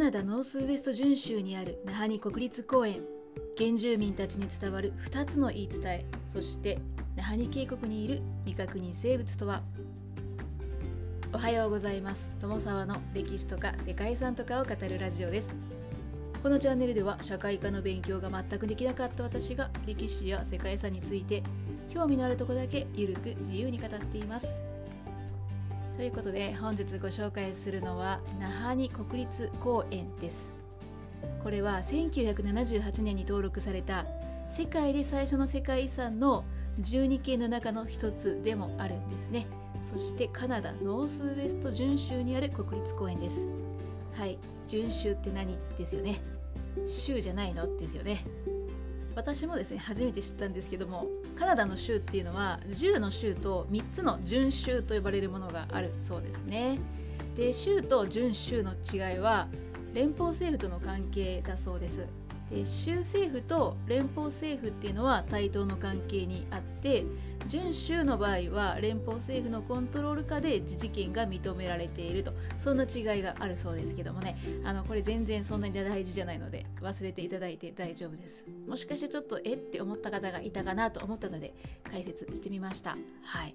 [0.00, 3.02] ナダノースウェスト準州にあるナハニ国立公園。
[3.58, 6.06] 原住民たちに伝わる2つの言い伝え。
[6.26, 6.78] そして
[7.16, 9.60] ナハニ渓谷にいる未確認生物とは。
[11.34, 12.32] おはようございます。
[12.40, 15.54] 友沢の歴史とか世界遺産とかを語るラジオです。
[16.42, 21.42] このチャンネルでは社会科の勉強が全くできなかった私が歴史や世界遺産について
[21.90, 24.62] 興味のあるとこだけゆるく自由に語っています。
[26.00, 30.54] ということで本日ご紹介するのは那覇に国立公園です。
[31.42, 34.06] これは1978年に登録された
[34.48, 36.46] 世界で最初の世界遺産の
[36.78, 39.46] 12県の中の一つでもあるんですね。
[39.82, 43.50] そしてカナダノースウェスト準州にある国立公園です。
[44.14, 44.38] はい。
[44.66, 45.58] 準州って何？
[45.76, 46.18] ですよね。
[46.88, 47.76] 州じゃないの？
[47.76, 48.24] ですよね。
[49.16, 51.06] 私もですね初めて知ったんですけども
[51.38, 56.78] カナダの州っていうのは10の州と3つの準州と呼ばれるものがあるそうですね。
[57.36, 59.48] で州と準州の違いは
[59.94, 62.06] 連邦政府との関係だそうです。
[62.50, 67.04] で州政府と連邦政府っていうのは対等の関係にあって
[67.46, 72.32] 準州の場合は連邦政府のコントロール下で自治権が認められていると。
[72.58, 74.36] そんな違いがあるそうですけどもね。
[74.64, 78.44] あのこれ全然そんなに大事じゃないので忘れていただいて大丈夫です。
[78.68, 81.54] もしかしてちょっとえって思った方がいたかなと思ったので
[81.90, 82.96] 解説してみました。
[83.22, 83.54] はい。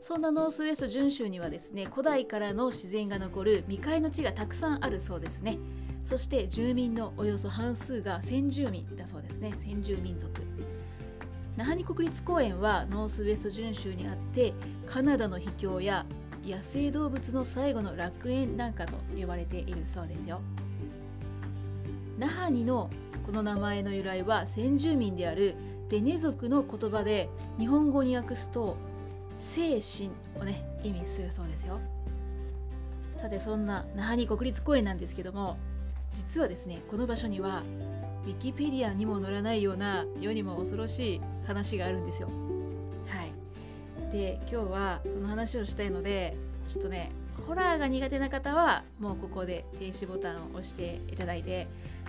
[0.00, 5.58] そんなノースウェスト準州にはですね古代からの自然が残る未開の地がたくさんあるそうですね。
[6.04, 9.52] そして住民のおよそ半数が先住民だそうですね。
[9.56, 10.30] 先住民族。
[11.56, 14.52] 那覇に国立公園はノースウェスト準州にあって
[14.86, 16.04] カナダの秘境や
[16.44, 20.40] 野生動物の最後の楽園なんかと呼ばれているそうですよ。
[22.18, 22.90] 那覇にの
[23.24, 25.54] この名前の由来は先住民である
[25.88, 28.76] デネ族の言葉で日本語に訳すと
[29.36, 31.80] 精神をね意味するそうですよ。
[33.16, 35.56] さてそんな那覇に国立公園なんですけども
[36.14, 37.62] 実はですねこの場所には
[38.24, 42.28] ウィキペディアにも載らないような世にも恐ろしい話があるんですよ。
[43.06, 46.36] はい、で今日はその話をしたいので
[46.66, 47.10] ちょっとね
[47.46, 51.66] ホラーが苦手な方はもうここで停止ボタンを押していただいて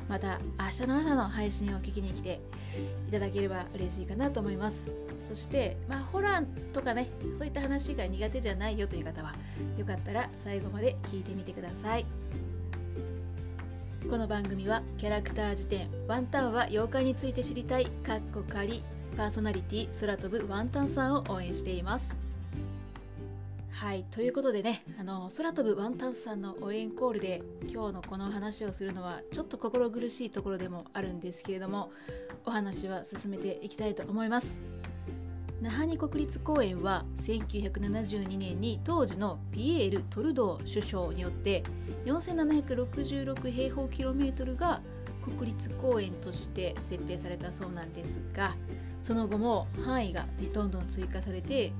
[0.08, 2.40] また明日の朝の配信を聞きに来て
[3.10, 4.94] いただければ嬉しいかなと思います。
[5.28, 9.34] そしてまあホラーとかねそういった話が苦手じゃないよという方は
[9.78, 12.06] よかったら最後まで聞いてみてください
[14.08, 18.84] この番組はキャラクター辞典ワンタンは妖怪について知りたいかっこ仮
[19.18, 22.16] パーソナリティ空飛ぶワンタンさんを応援しています。
[23.72, 31.92] はいということでねあの空飛ぶワンタンさんの応援コールで今日のこの話をするのはちょっと心苦しいところでもあるんですけれども
[32.46, 34.60] お話は進めていきたいと思います。
[35.62, 41.64] 那覇に国立公園は1972年に当時のピエール・トルドー首相によって
[42.06, 44.82] 4766平方キロメートルが
[45.24, 48.56] 国立公園として設定されたそうなんですが
[49.02, 51.72] その後も範囲がどんどん追加されて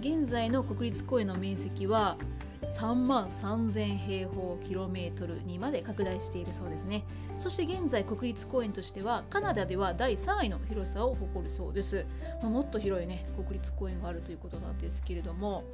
[0.00, 2.16] 現在の国立公園の面積は
[2.70, 7.04] 3万3000平方キロメートルにまで拡大しているそうですね。
[7.38, 12.06] そして現在国立公園としてはカナダでは第3位の広さを誇るそうです、
[12.40, 15.64] まあ、もっと広いね国立公園があるということなんですけれども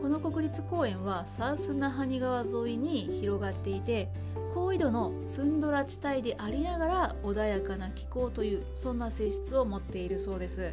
[0.00, 4.08] この国立公園はサウスナハニ川沿いに広がっていて
[4.54, 10.72] 高緯度のツンドラ地帯でありながら穏やかな気候というそんな性質を持っているそうです。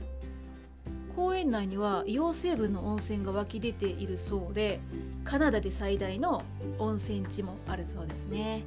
[1.16, 4.80] 公園内には硫黄成分の温泉が湧き出ているそうで
[5.24, 6.44] カナダで最大の
[6.80, 8.64] 温泉地もあるそうですね。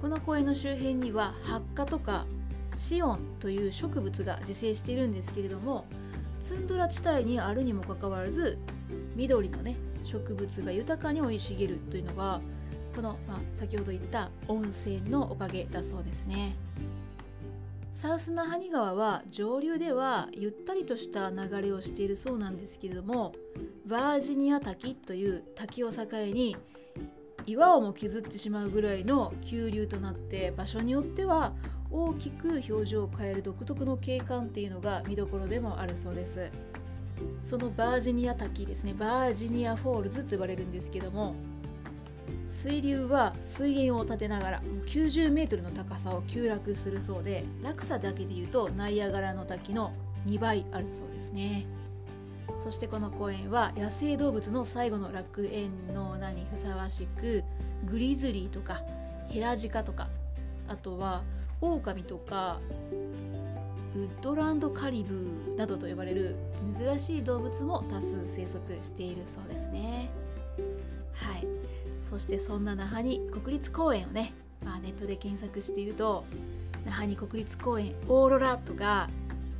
[0.00, 2.24] この公園の周辺にはハッカとか
[2.74, 5.84] シオンという植物が自生しているんですけれども
[6.42, 8.58] ツンドラ地帯にあるにもかかわらず
[9.14, 12.40] 緑のね植物が豊かに生い茂るというのが
[12.96, 16.56] この、まあ、先ほど言った温泉のおかげだそうですね。
[17.92, 23.34] サウスナハニ川は上流ではゆったりとした流れをしているそうなんですけれども
[23.84, 26.56] バージニア滝という滝を境に
[27.46, 31.52] 岩をも削ってしまうぐらいの急流となって場所によっては
[31.90, 36.50] 大きく表情を変える独特の景観っていうのが見どころでもあるそうです。
[37.42, 38.94] そのバージニア滝ですね。
[38.94, 41.34] バージニアフォールズと呼ばれるんですけども
[42.46, 49.92] 水流は水煙を立てながら90メートルの高さを急落するそうで落差だけでいうとナイアガラの滝の
[50.26, 51.66] 2倍あるそうですね。
[52.58, 57.44] そしてこの公園は野生動物の最後の楽園の名にふさわしく
[57.84, 58.80] グリズリーとか
[59.28, 60.08] ヘラジカとか
[60.68, 61.22] あとは
[61.60, 62.58] オオカミとか
[63.94, 66.36] ウッドランドカリブーなどと呼ばれる
[66.78, 70.10] 珍しい動物も多数生息しているそうですね。
[71.12, 71.46] はい。
[72.00, 74.32] そしてそんな那覇に国立公園をね、
[74.64, 76.24] まあ、ネットで検索していると
[76.84, 79.08] 那覇に国立公園オーロラとか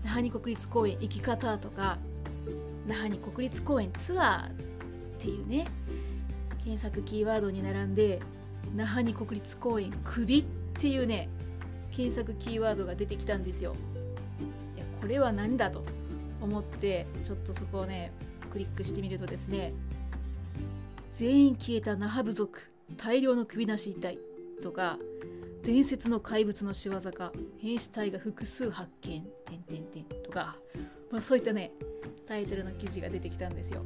[0.04, 1.98] 那覇に国立公園行き方とか
[2.86, 4.52] 那覇に国立公園ツアーっ
[5.18, 5.66] ていうね
[6.64, 8.20] 検索キーワードに並んで
[8.74, 10.44] 那覇に国立公園首っ
[10.74, 11.28] ていうね
[11.90, 13.74] 検索キーワードが出てきたんですよ。
[14.76, 15.84] いやこれは何だと
[16.40, 18.12] 思ってちょっとそこをね
[18.50, 19.72] クリックしてみるとですね
[21.12, 24.18] 全員消えた那覇部族大量の首なし遺体
[24.62, 24.98] とか
[25.62, 30.56] 伝説の怪物の仕業か変死体が複数発見てんてんてんとか、
[31.10, 31.72] まあ、そういったね
[32.30, 33.82] タイトルの記事が出てきたんですよ。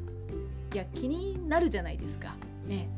[0.74, 2.36] いや気になるじゃないですか。
[2.66, 2.90] ね。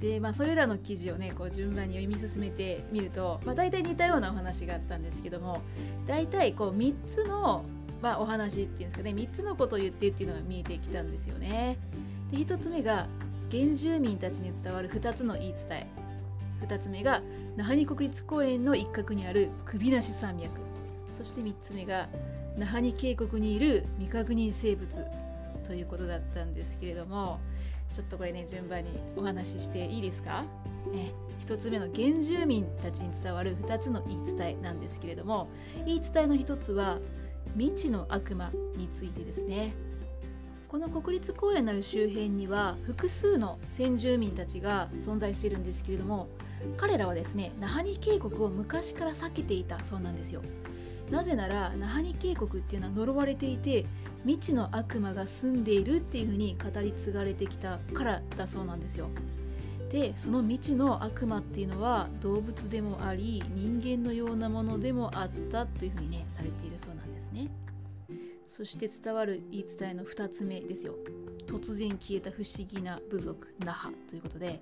[0.00, 5.62] でまあそれらの記事をねこう順番に読み進めてみると、まあ、大体似たようなお話があったんですけども
[6.06, 7.64] 大体こう3つの、
[8.02, 11.78] まあ、お話っていうんですかね3つのことを言ってっていうのが見えてきたんですよね。
[12.30, 13.06] で1つ目が
[13.50, 15.86] 原住民たちに伝わる2つの言い伝え。
[16.66, 17.22] 2つ目が
[17.56, 20.60] 那覇に国立公園の一角にある首なし山脈。
[21.14, 22.10] そして3つ目が
[22.56, 25.04] 那覇に渓谷にいる未確認生物
[25.66, 27.40] ということだったんですけれども
[27.92, 30.44] ちょっとこれね順番にお話ししていいですか、
[30.92, 31.12] ね、
[31.46, 35.48] 1つ目の原住民たちに伝わる2つの言い伝えなんですけれども
[35.84, 36.98] 言い伝えの1つは
[37.56, 39.72] 未知の悪魔についてですね。
[40.68, 46.28] この国立公園なる周辺には複数の先住民たちが存在しているんですけれども
[46.76, 50.42] 彼らはですねナハニ渓谷を昔から避けていたそうなんですよ
[51.10, 53.86] なぜならナハニ渓谷っていうのは呪われていて
[54.24, 59.08] 未知の悪魔が住んでいるっていうふうに語り継がれてきたからだそうなんですよ。
[59.90, 67.48] でその未知の悪魔っていうのは動物でもあり人間のようなものでもあったというふうにねされているそうなんですね。
[68.48, 70.94] そして伝わる言い伝えの2つ目ですよ。
[71.46, 74.60] 突然消えた不思議な部族ナハということで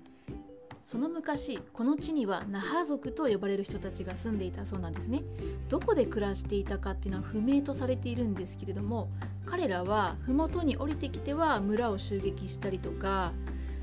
[0.85, 5.23] その昔この地にはナハ族と呼ばれる人たちが住んでいたそうなんですね。
[5.67, 9.09] どこで暮らしていたかっていうのは不明とされているんですけれども
[9.47, 13.31] 彼らは麓に降りてきては村を襲撃したりとか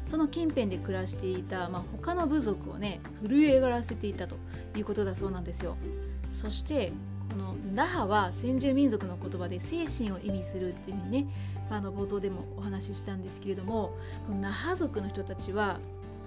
[0.06, 4.36] その近辺で暮らしていた、まあ、他の部族をね震え上がらせていたと
[4.76, 5.76] いうことだそうなんですよ。
[6.28, 6.92] そして
[7.30, 11.26] このナハは先住民族の言葉で精神を意味するっていうふうにね、
[11.68, 13.96] あ、の冒頭でもお話ししたんですけれども
[14.28, 15.80] このナハ族の人たちは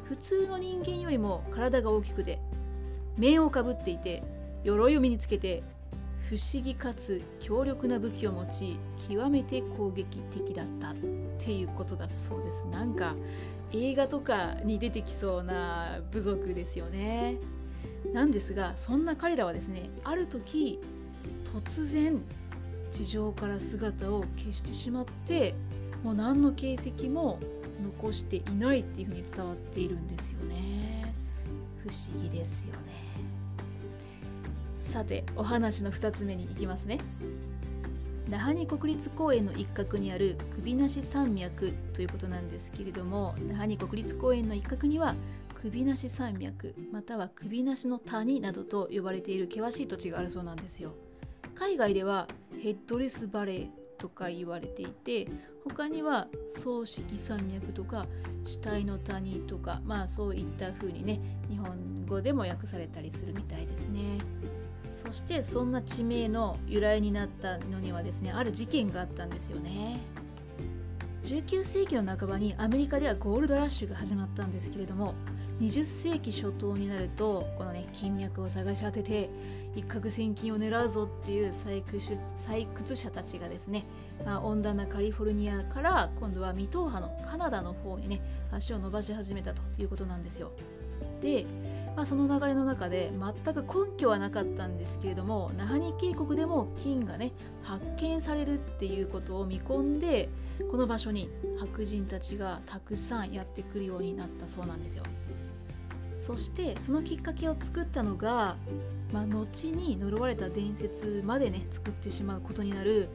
[0.07, 2.39] 普通の人間よりも体が大きくて
[3.17, 4.23] 面をかぶっていて
[4.63, 5.63] 鎧を身につけて
[6.29, 10.95] 不思議かつ強力な武器を持ち極めて攻撃的だったっ
[11.39, 12.65] ていうことだそうです。
[12.67, 13.15] なんか
[13.71, 17.37] 映画とかに出てきそうな部族ですよね。
[18.13, 20.79] なんですがそんな彼らはですねある時
[21.53, 22.21] 突然
[22.91, 25.53] 地上から姿を消してしまって
[26.03, 27.39] もう何の形跡も
[27.83, 31.13] 残していないっていうふうに伝わっているんですよね。
[31.83, 33.05] 不思議ですよね。
[34.79, 36.99] さてお話の2つ目に行きますね。
[38.29, 45.13] 那覇に国立公園の一角にある首なし山脈ということなんですけれども那覇に国立公園の一角には
[45.53, 50.93] 首なし山脈または首なしの谷などと呼ばれている険しい土地があるそうなんですよ。
[51.53, 52.27] 海外では
[52.61, 55.27] ヘッドレスバレーとか言われていて
[55.65, 58.05] 他には葬式山脈とか
[58.43, 64.19] 死体の谷とかまあそういった風にね日本語でも訳されたりするみたいですね。
[64.93, 69.99] そしてそんな地名の由来になったのにはですねある事件があったんですよね。
[71.23, 75.15] 19世紀の半ばにアメリカではゴールドラッシュが始まったんですけれども
[75.59, 79.29] 20世紀初頭になるとこのね金脈を探し当てて
[79.75, 81.97] 一攫千金を狙うぞっていう採掘
[82.37, 83.83] 採掘者たちがですね、
[84.25, 88.21] まあ、温暖なカリフォルニアから今度は未踏破のカナダの方にね
[88.51, 90.51] 足を伸ばし始めたということなんですよ。
[91.21, 91.45] で、
[91.95, 93.11] まあ、その流れの中で
[93.43, 97.31] 全く根拠はなかったんですけれども那覇日渓谷でも金がね
[97.63, 100.29] 発見されるっていうことを見込んで
[100.69, 105.03] この場所に白人たちがたくさんやってくるようになったそうなんですよ。
[106.15, 108.55] そしてそのきっかけを作ったのが、
[109.11, 113.09] まあ、後に呪われた伝説までね作ってしまうことになる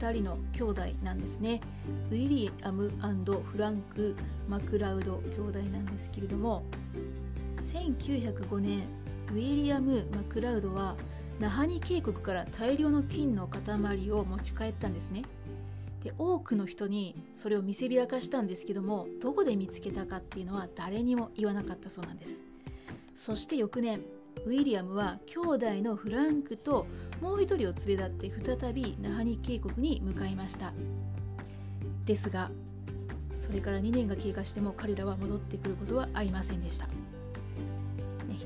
[0.00, 1.60] 2人の兄弟なんですね
[2.10, 4.16] ウィリアムフランク・
[4.48, 6.64] マクラウド兄弟なんですけれども
[7.70, 8.80] 1905年
[9.30, 10.96] ウィリアム・マクラウドは
[11.38, 15.22] ナハニ渓谷から大量の金の塊を持ち帰ったんですね。
[16.02, 22.42] で多くの人にそれを見せびらかしたんですけどもどこで見つけたかっていうのは誰にも言わなかったそうなんです。
[23.14, 24.00] そして翌年
[24.46, 26.86] ウィリアムは兄弟のフランクと
[27.20, 30.72] もう一人を連れ立って再びナハニ渓谷に向かいました。
[32.04, 32.50] ですが
[33.36, 36.88] それから2年が経過しても彼らは戻ってくることはありませんでした、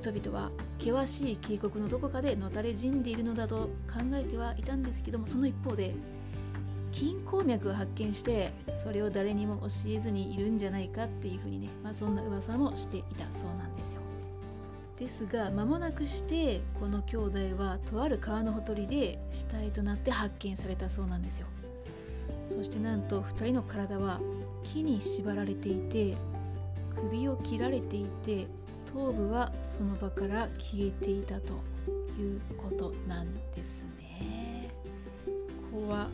[0.04, 5.94] 人々は険しい渓谷のどこかでのたれ死んでいるのだと考えてはいたんですけどもその一方で
[6.92, 14.02] 金鉱脈を発見してそれを誰にも教えずにいるんじゃないかっていうふうにね、まあ、そんな噂もしていたそうなんですよ。
[14.98, 21.46] ですが間もなくしてこの兄弟はとある川のほとりで死体となって発見されたそうなんですよ。
[22.44, 24.20] そしてなんと2人の体は
[24.62, 26.14] 木に縛られていて
[26.94, 28.46] 首を切られていて
[28.94, 31.54] 頭部はその場から消えていたと
[32.16, 34.70] いうことなんですね。
[35.72, 36.08] 怖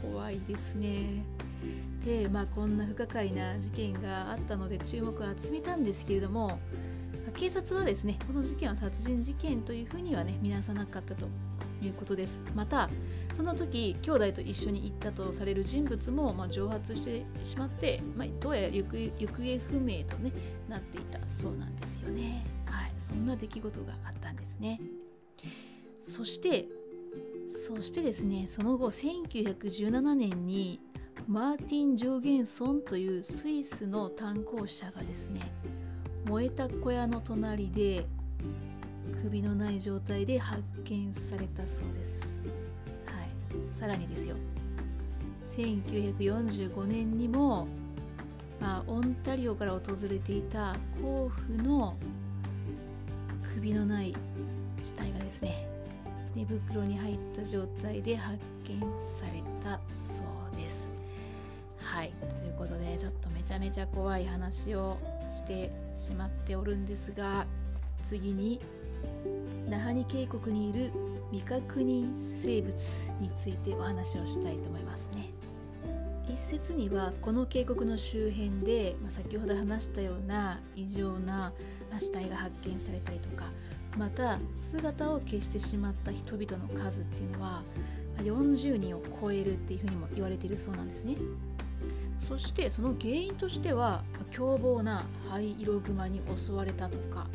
[0.00, 1.24] 怖いですね。
[2.04, 6.60] でまあこんな不可解な事件があったので注目を集めたんですけれども
[7.34, 11.26] 警察はですねこの事件は殺人事件というふうにはね見なさなかったと
[11.82, 12.40] いうことです。
[12.54, 12.88] また
[13.32, 20.32] その時兄弟と一緒に行ったとされる人物も、まあ、蒸発してしまって、まあ、どうやら行方不明と、ね、
[20.68, 22.44] なっていたそうなんですよね。
[22.66, 22.92] はい。
[22.98, 24.80] そんな出来事があったんですね。
[26.00, 26.66] そして
[27.50, 30.80] そしてですねその後1917年に
[31.26, 35.40] マーティン・ジョーゲンソンというスイスの炭鉱者がですね
[36.26, 38.06] 燃えた小屋の隣で
[39.22, 42.44] 首のない状態で発見されたそうです、
[43.06, 44.36] はい、さらにですよ。
[45.46, 47.66] 1945年にも、
[48.60, 51.96] まあ、オンタリオから訪れていた甲府の
[53.54, 54.14] 首のない
[54.82, 55.66] 死体がですね
[56.36, 58.80] 寝袋に入った状態で発見
[59.18, 60.22] されたそ
[60.54, 60.90] うです。
[61.82, 62.12] はい。
[62.20, 64.96] ということでちょっとめちゃめちゃ怖い話を
[65.34, 67.46] してしまっておるんですが
[68.02, 68.60] 次に
[69.68, 70.92] 那覇に渓谷にいる
[71.30, 72.72] 未確認生物
[73.20, 75.30] についてお話をしたいと思いますね。
[76.32, 81.52] 一説にはこの渓谷の周辺で、まあ、先ほど話したような異常な
[81.98, 83.46] 死体が発見されたりとか
[83.98, 87.62] また姿を消してしまった人々の数っていうのは
[88.18, 91.16] 40人を超えるっていうふうにも言われているそうなんですね
[92.18, 97.26] そしてその原因としては凶暴な灰色熊に襲われたとか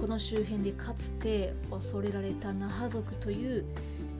[0.00, 3.64] この周辺でかつて恐れられた那覇族という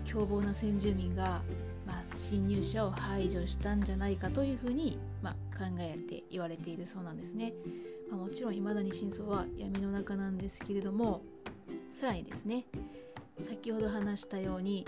[0.05, 1.43] 凶暴な先住民が、
[1.87, 7.53] まあ、侵入者を排除したんじゃないかというふうに、まあ、考えて言われているそうなんですね、
[8.11, 11.23] まあ、もちろん未だに真相は闇の中なんですけれども
[11.99, 12.65] さらにですね
[13.41, 14.87] 先ほど話したように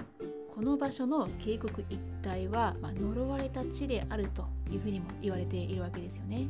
[0.54, 6.48] この場所の渓谷一帯は、まあ、呪われた地であるというふうにも言われているわけですよね。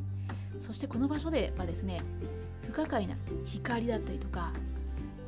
[0.59, 2.03] そしてこの場所ではですね
[2.69, 4.53] 不可解な光だったりとか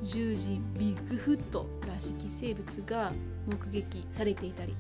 [0.02, 3.12] 獣人ビッグフットらしき生物が
[3.47, 4.76] 目撃されていたり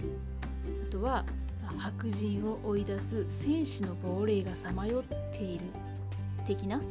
[0.86, 1.24] あとは
[1.78, 5.64] 白人を追い出す戦士の亡霊がさまよっている
[6.46, 6.82] 的な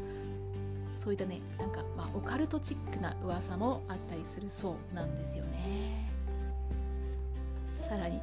[0.95, 6.11] そういったねなんか、まあ、オカルトチックな噂もあったりするそうなんですよね。
[7.71, 8.19] さらに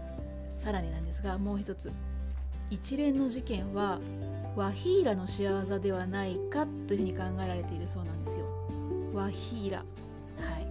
[0.48, 1.90] さらになんですがもう一つ。
[2.70, 4.00] 一連の事件は
[4.56, 8.46] ワヒーラの仕業ではないかというふうに考えられているそうなんですよ。
[9.12, 9.78] ワヒーラ。
[9.78, 10.66] はい。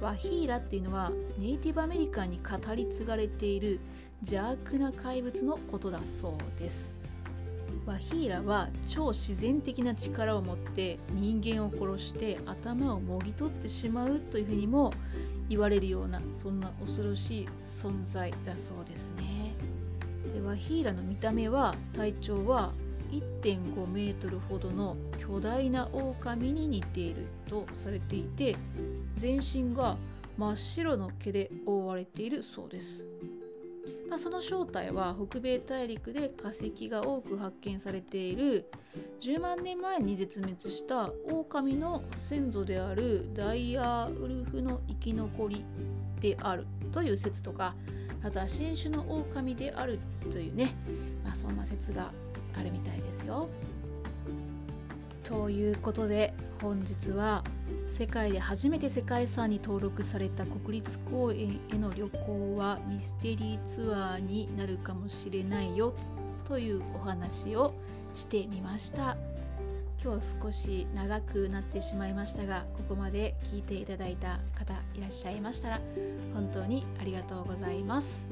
[0.00, 3.80] ワヒーラっていうのはネイティブアメリカンに語り継がれている
[4.22, 6.96] 邪悪な怪物のことだそうです。
[7.86, 14.92] ワヒーラは超自然的な力を持って人間を殺して頭をもぎ取ってしまうというふうにも
[15.48, 19.33] 言われるようなそんな恐ろしい存在だそうですね。
[20.44, 22.72] でワヒーラの見た目は体長は
[23.42, 28.56] 1.5メートルほどの巨大な狼に似ているとされていて
[29.16, 29.96] 全身が
[30.36, 33.06] 真っ白の毛で覆われているそうです。
[34.08, 38.70] まあ、その正体は北米大陸で化石が多く発見されている
[39.20, 45.64] 10万年前に絶滅した狼の先祖であるダイヤウルフの生き残り
[46.20, 47.74] であるという説とか
[48.24, 49.98] あとは新種の狼である
[50.30, 50.72] というね、
[51.22, 52.10] まあ、そんな説が
[52.58, 53.48] あるみたいですよ。
[55.22, 57.42] ということで本日は
[57.86, 65.94] 世界で初めて世界遺産に登録された国立公園への旅行はミステリーツアーになるかもしれないよ
[66.44, 67.74] というお話を
[68.12, 69.16] してみました
[70.04, 75.80] 今日少し長くなってしまいましたがここまで聞いていただいた方いらっしゃいましたら
[76.34, 78.26] 本当にありがとうございます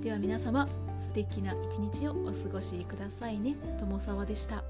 [0.00, 0.66] では皆様
[0.98, 4.64] 素敵な一日をお過ごしくださいね友沢でした。